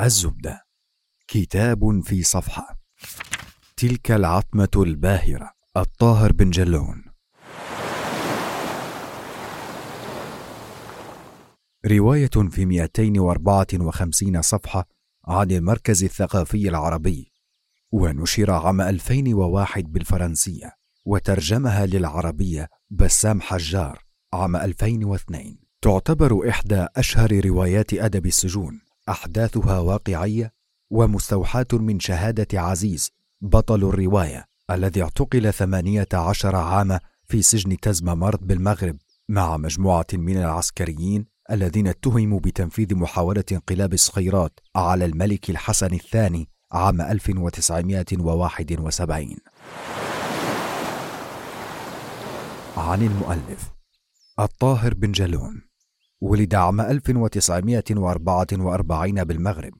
[0.00, 0.66] الزبدة.
[1.28, 2.78] كتاب في صفحة.
[3.76, 5.50] تلك العتمة الباهرة.
[5.76, 7.04] الطاهر بن جلون
[11.86, 14.88] رواية في 254 صفحة
[15.26, 17.32] عن المركز الثقافي العربي.
[17.92, 20.72] ونشر عام 2001 بالفرنسية.
[21.04, 28.83] وترجمها للعربية بسام حجار عام 2002 تعتبر إحدى أشهر روايات أدب السجون.
[29.08, 30.52] أحداثها واقعية
[30.90, 38.96] ومستوحاة من شهادة عزيز بطل الرواية الذي اعتقل ثمانية عشر عاما في سجن تزممرت بالمغرب
[39.28, 47.00] مع مجموعة من العسكريين الذين اتهموا بتنفيذ محاولة انقلاب الصخيرات على الملك الحسن الثاني عام
[47.00, 49.36] 1971
[52.76, 53.70] عن المؤلف
[54.40, 55.62] الطاهر بن جلون
[56.24, 59.72] ولد عام 1944 بالمغرب.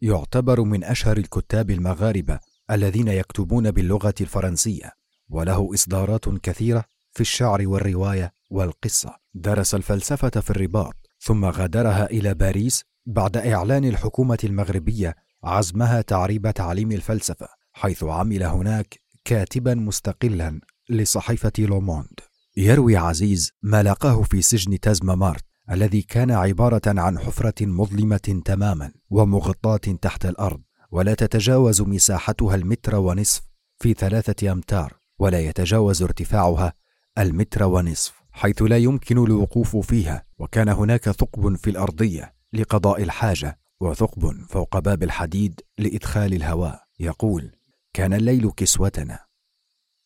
[0.00, 2.38] يعتبر من أشهر الكتاب المغاربة
[2.70, 4.92] الذين يكتبون باللغة الفرنسية
[5.28, 9.16] وله إصدارات كثيرة في الشعر والرواية والقصة.
[9.34, 16.92] درس الفلسفة في الرباط ثم غادرها إلى باريس بعد إعلان الحكومة المغربية عزمها تعريب تعليم
[16.92, 22.20] الفلسفة حيث عمل هناك كاتبا مستقلا لصحيفة لوموند
[22.56, 29.76] يروي عزيز ما لقاه في سجن تازمامارت الذي كان عبارة عن حفرة مظلمة تماما ومغطاة
[29.76, 33.42] تحت الأرض ولا تتجاوز مساحتها المتر ونصف
[33.78, 36.72] في ثلاثة أمتار ولا يتجاوز ارتفاعها
[37.18, 40.24] المتر ونصف حيث لا يمكن الوقوف فيها.
[40.38, 46.82] وكان هناك ثقب في الأرضية لقضاء الحاجة وثقب فوق باب الحديد لإدخال الهواء.
[47.00, 47.52] يقول
[47.92, 49.18] كان الليل كسوتنا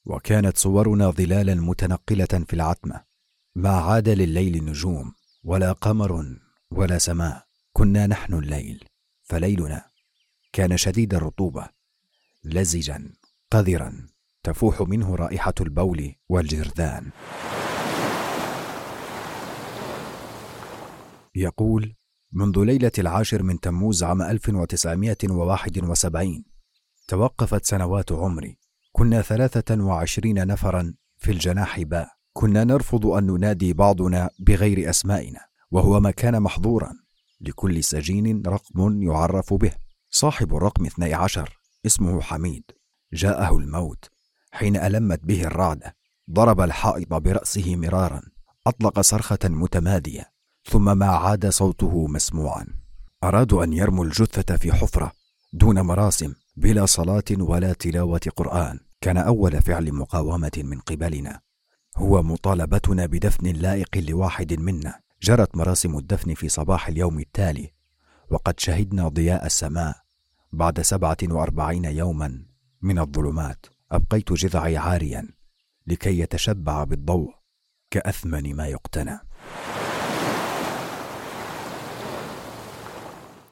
[0.04, 3.02] وكانت صورنا ظلالا متنقلة في العتمة
[3.54, 5.12] ما عاد لليل نجوم
[5.46, 6.36] ولا قمر
[6.70, 7.46] ولا سماء.
[7.72, 8.84] كنا نحن الليل
[9.22, 9.90] فليلنا
[10.52, 11.68] كان شديد الرطوبة
[12.44, 13.12] لزجا
[13.50, 14.08] قذرا
[14.42, 17.10] تفوح منه رائحة البول والجرذان
[21.34, 21.94] يقول
[22.32, 26.44] منذ ليلة العاشر من تموز عام 1971
[27.08, 28.58] توقفت سنوات عمري.
[28.92, 32.15] كنا ثلاثة وعشرين نفرا في الجناح باء.
[32.38, 36.92] كنا نرفض أن ننادي بعضنا بغير أسمائنا وهو ما كان محظورا.
[37.40, 39.72] لكل سجين رقم يعرف به.
[40.10, 42.62] صاحب الرقم 12 اسمه حميد.
[43.12, 44.10] جاءه الموت.
[44.52, 45.96] حين ألمت به الرعدة
[46.30, 48.22] ضرب الحائط برأسه مرارا.
[48.66, 50.32] أطلق صرخة متمادية.
[50.64, 52.66] ثم ما عاد صوته مسموعا.
[53.24, 55.12] أرادوا أن يرموا الجثة في حفرة
[55.52, 58.78] دون مراسم بلا صلاة ولا تلاوة قرآن.
[59.00, 61.45] كان أول فعل مقاومة من قبلنا.
[61.96, 65.00] هو مطالبتنا بدفن لائق لواحد منا.
[65.22, 67.72] جرت مراسم الدفن في صباح اليوم التالي
[68.30, 69.96] وقد شهدنا ضياء السماء
[70.52, 72.46] بعد سبعة وأربعين يوما
[72.82, 73.66] من الظلمات.
[73.92, 75.28] أبقيت جذعي عاريا
[75.86, 77.34] لكي يتشبع بالضوء
[77.90, 79.18] كأثمن ما يقتنى.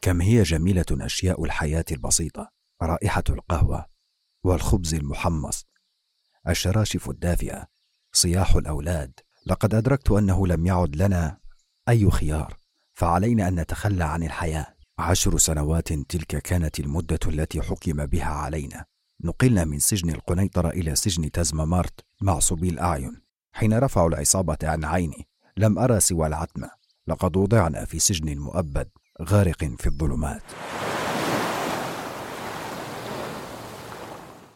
[0.03, 2.51] كم هي جميلة أشياء الحياة البسيطة.
[2.83, 3.87] رائحة القهوة
[4.45, 5.67] والخبز المحمص.
[6.49, 7.74] الشراشف الدافئة.
[8.17, 9.13] صياح الأولاد.
[9.47, 11.39] لقد أدركت أنه لم يعد لنا
[11.89, 12.57] أي خيار
[12.95, 14.67] فعلينا أن نتخلى عن الحياة.
[14.99, 18.85] عشر سنوات تلك كانت المدة التي حكم بها علينا.
[19.25, 23.21] نقلنا من سجن القنيطرة إلى سجن تزممارت معصوبي الأعين
[23.53, 26.71] حين رفعوا العصابة عن عيني لم أرى سوى العتمة.
[27.07, 28.89] لقد وضعنا في سجن مؤبد
[29.23, 30.43] غارق في الظلمات.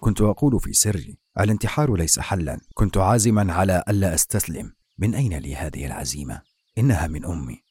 [0.01, 2.61] كنت أقول في سري الانتحار ليس حلا.
[2.75, 4.73] كنت عازما على ألا أستسلم.
[4.99, 6.43] من أين لي هذه العزيمة؟
[6.79, 7.63] إنها من أمي.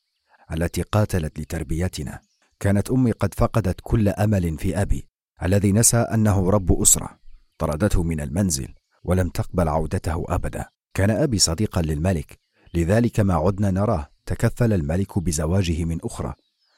[0.51, 2.19] التي قاتلت لتربيتنا.
[2.59, 5.09] كانت أمي قد فقدت كل أمل في أبي
[5.43, 7.19] الذي نسى أنه رب أسرة.
[7.57, 8.73] طردته من المنزل
[9.03, 10.65] ولم تقبل عودته أبدا.
[10.93, 12.39] كان أبي صديقا للملك.
[12.73, 16.33] لذلك ما عدنا نراه تكفل الملك بزواجه من أخرى.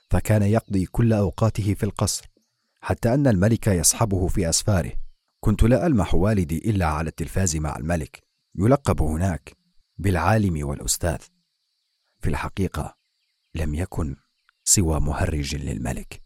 [0.09, 2.29] فكان يقضي كل أوقاته في القصر.
[2.81, 4.91] حتى أن الملك يصحبه في أسفاره.
[5.39, 8.23] كنت لا ألمح والدي إلا على التلفاز مع الملك
[8.55, 9.57] يلقب هناك
[9.97, 11.17] بالعالم والأستاذ.
[12.19, 12.97] في الحقيقة
[13.55, 14.15] لم يكن
[14.63, 16.21] سوى مهرج للملك.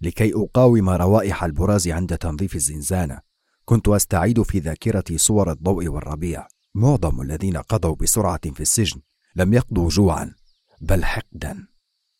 [0.00, 3.20] لكي أقاوم روائح البراز عند تنظيف الزنزانة
[3.64, 6.46] كنت أستعيد في ذاكرتي صور الضوء والربيع.
[6.74, 9.00] معظم الذين قضوا بسرعة في السجن
[9.36, 10.34] لم يقضوا جوعا
[10.80, 11.66] بل حقدا.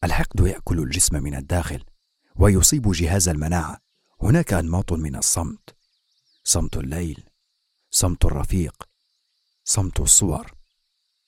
[0.04, 1.84] الحقد يأكل الجسم من الداخل.
[2.40, 3.78] ويصيب جهاز المناعة.
[4.22, 5.76] هناك أنماط من الصمت.
[6.44, 7.24] صمت الليل.
[7.90, 8.88] صمت الرفيق.
[9.64, 10.54] صمت الصور.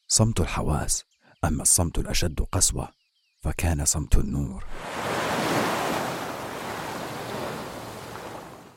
[0.09, 1.05] صمت الحواس.
[1.45, 2.89] أما الصمت الأشد قسوة
[3.43, 4.65] فكان صمت النور.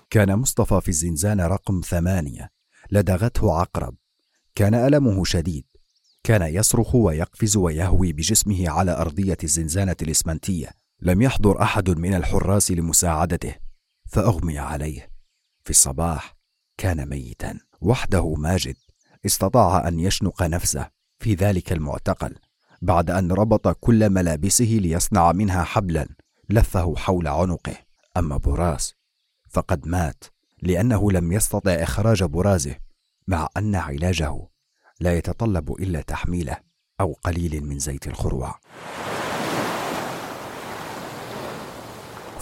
[0.09, 2.51] كان مصطفى في الزنزانة رقم ثمانية.
[2.91, 3.95] لدغته عقرب.
[4.55, 5.65] كان ألمه شديد.
[6.23, 10.84] كان يصرخ ويقفز ويهوي بجسمه على أرضية الزنزانة الإسمنتية.
[11.01, 13.55] لم يحضر أحد من الحراس لمساعدته
[14.07, 15.09] فأغمي عليه.
[15.63, 16.35] في الصباح
[16.77, 17.59] كان ميتا.
[17.81, 18.75] وحده ماجد
[19.25, 20.89] استطاع أن يشنق نفسه
[21.19, 22.35] في ذلك المعتقل
[22.81, 26.07] بعد أن ربط كل ملابسه ليصنع منها حبلا
[26.49, 27.75] لفه حول عنقه.
[28.17, 28.93] أما براس
[29.49, 30.23] فقد مات
[30.61, 32.75] لأنه لم يستطع إخراج برازه
[33.27, 34.47] مع أن علاجه
[34.99, 36.57] لا يتطلب إلا تحميله
[36.99, 38.59] أو قليل من زيت الخروع.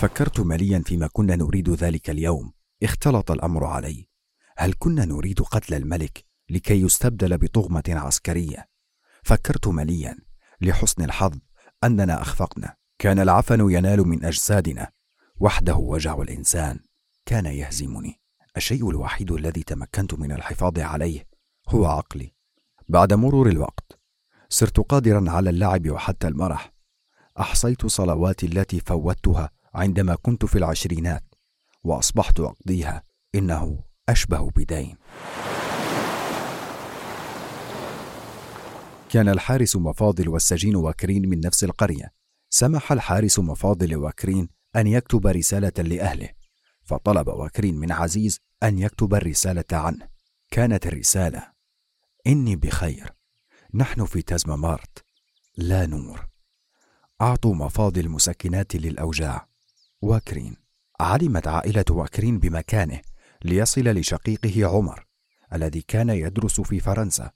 [0.04, 2.54] فكرت مليا فيما كنا نريد ذلك اليوم.
[2.84, 4.08] اختلط الأمر علي.
[4.58, 8.68] هل كنا نريد قتل الملك لكي يستبدل بطغمة عسكرية؟
[9.24, 10.18] فكرت مليا
[10.62, 11.38] لحسن الحظ
[11.84, 12.76] أننا أخفقنا.
[13.00, 14.92] كان العفن ينال من أجسادنا.
[15.40, 16.80] وحده وجع الإنسان
[17.26, 18.22] كان يهزمني.
[18.58, 21.28] الشيء الوحيد الذي تمكنت من الحفاظ عليه
[21.70, 22.34] هو عقلي.
[22.88, 24.00] بعد مرور الوقت
[24.50, 26.74] صرت قادرا على اللعب وحتى المرح.
[27.40, 31.24] أحصيت صلواتي التي فوتها عندما كنت في العشرينات
[31.84, 33.04] وأصبحت أقضيها
[33.36, 34.98] إنه أشبه بدين.
[39.10, 42.14] كان الحارس مفاضل والسجين وكرين من نفس القرية.
[42.50, 46.30] سمح الحارس مفاضل وكرين أن يكتب رسالة لأهله
[46.84, 50.08] فطلب وكرين من عزيز أن يكتب الرسالة عنه.
[50.52, 51.54] كانت الرسالة
[52.28, 53.14] إني بخير
[53.74, 55.06] نحن في تزممارت
[55.58, 56.28] لا نور
[57.22, 59.53] أعطوا مفاضل مسكنات للأوجاع.
[60.04, 60.56] وكرين.
[61.00, 63.02] علمت عائلة وكرين بمكانه
[63.46, 65.06] ليصل لشقيقه عمر
[65.54, 67.32] الذي كان يدرس في فرنسا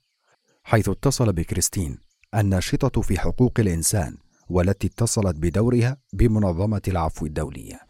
[0.64, 1.98] حيث اتصل بكريستين
[2.34, 4.16] الناشطة في حقوق الإنسان
[4.48, 7.80] والتي اتصلت بدورها بمنظمة العفو الدولية.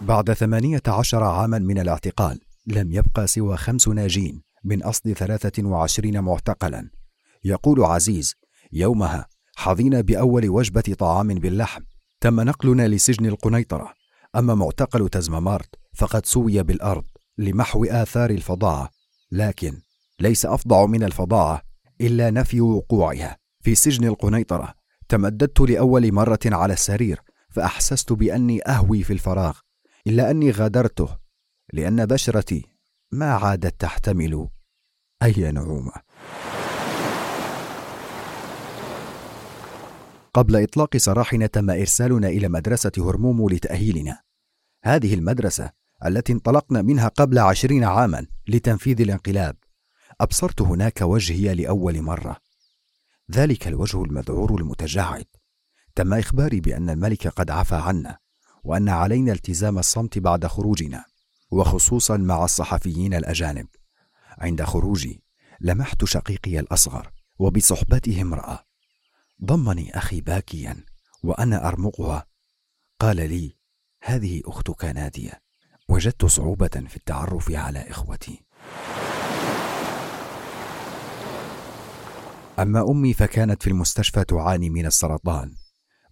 [0.00, 6.20] بعد ثمانية عشر عاما من الاعتقال لم يبقى سوى خمس ناجين من أصل ثلاثة وعشرين
[6.20, 6.90] معتقلا.
[7.44, 8.34] يقول عزيز
[8.72, 9.26] يومها
[9.60, 11.82] حظينا بأول وجبة طعام باللحم.
[12.20, 13.94] تم نقلنا لسجن القنيطرة.
[14.36, 17.04] أما معتقل تزممارت فقد سوي بالأرض
[17.38, 18.90] لمحو آثار الفظاعة
[19.32, 19.80] لكن
[20.20, 21.62] ليس أفظع من الفظاعة
[22.00, 23.36] إلا نفي وقوعها.
[23.60, 24.74] في سجن القنيطرة
[25.08, 27.20] تمددت لأول مرة على السرير
[27.50, 29.58] فأحسست بأني أهوي في الفراغ
[30.06, 31.08] إلا أني غادرته
[31.72, 32.66] لأن بشرتي
[33.12, 34.48] ما عادت تحتمل
[35.22, 35.92] أي نعومة.
[40.34, 44.20] قبل إطلاق سراحنا تم إرسالنا إلى مدرسة هرمومو لتأهيلنا.
[44.82, 45.70] هذه المدرسة
[46.06, 49.56] التي انطلقنا منها قبل عشرين عاما لتنفيذ الانقلاب.
[50.20, 52.36] أبصرت هناك وجهي لأول مرة.
[53.32, 55.26] ذلك الوجه المذعور المتجعد.
[55.94, 58.18] تم إخباري بأن الملك قد عفى عنا
[58.64, 61.04] وأن علينا التزام الصمت بعد خروجنا
[61.50, 63.66] وخصوصا مع الصحفيين الأجانب.
[64.38, 65.22] عند خروجي
[65.60, 68.69] لمحت شقيقي الأصغر وبصحبته امرأة.
[69.44, 70.76] ضمني أخي باكيا
[71.24, 72.26] وأنا ارمقها
[73.00, 73.56] قال لي
[74.02, 75.40] هذه أختك نادية.
[75.88, 78.44] وجدت صعوبة في التعرف على إخوتي.
[82.58, 85.54] أما أمي فكانت في المستشفى تعاني من السرطان.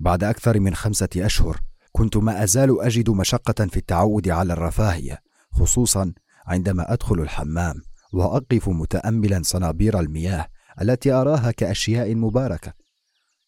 [0.00, 1.61] بعد أكثر من خمسة أشهر
[1.92, 5.18] كنت ما أزال أجد مشقة في التعود على الرفاهية
[5.52, 6.12] خصوصا
[6.47, 7.75] عندما أدخل الحمام
[8.12, 10.49] وأقف متاملا صنابير المياه
[10.82, 12.88] التي أراها كأشياء مباركة.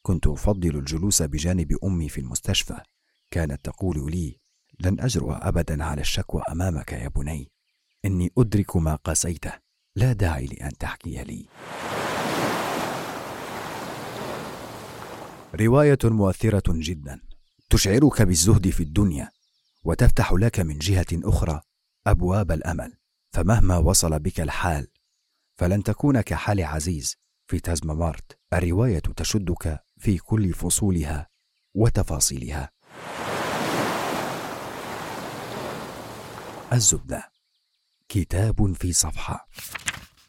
[0.02, 2.76] كنت أفضل الجلوس بجانب أمي في المستشفى.
[3.30, 4.40] كانت تقول لي
[4.80, 7.50] لن أجرؤ ابدا على الشكوى أمامك يا بني.
[8.04, 9.52] إني أدرك ما قاسيته.
[9.97, 11.47] لا داعي لأن تحكي لي.
[15.54, 17.21] رواية مؤثرة جدا.
[17.71, 19.30] تشعرك بالزهد في الدنيا
[19.85, 21.61] وتفتح لك من جهة أخرى
[22.07, 23.00] أبواب الأمل.
[23.33, 24.87] فمهما وصل بك الحال
[25.57, 27.16] فلن تكون كحال عزيز
[27.47, 31.26] في تزممارت الرواية تشدك في كل فصولها
[31.75, 32.71] وتفاصيلها.
[36.73, 37.33] الزبدة.
[38.09, 39.49] كتاب في صفحة.